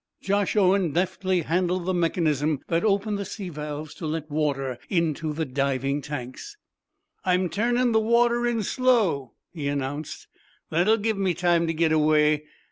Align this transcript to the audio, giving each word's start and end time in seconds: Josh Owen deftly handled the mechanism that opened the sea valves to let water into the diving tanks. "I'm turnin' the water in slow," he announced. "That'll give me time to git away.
Josh 0.23 0.55
Owen 0.55 0.93
deftly 0.93 1.41
handled 1.41 1.85
the 1.85 1.93
mechanism 1.93 2.61
that 2.69 2.83
opened 2.83 3.19
the 3.19 3.23
sea 3.23 3.49
valves 3.49 3.93
to 3.93 4.07
let 4.07 4.31
water 4.31 4.79
into 4.89 5.31
the 5.31 5.45
diving 5.45 6.01
tanks. 6.01 6.57
"I'm 7.23 7.49
turnin' 7.49 7.91
the 7.91 7.99
water 7.99 8.47
in 8.47 8.63
slow," 8.63 9.33
he 9.51 9.67
announced. 9.67 10.25
"That'll 10.71 10.97
give 10.97 11.19
me 11.19 11.35
time 11.35 11.67
to 11.67 11.73
git 11.75 11.91
away. 11.91 12.45